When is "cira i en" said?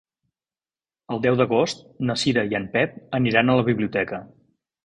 2.23-2.67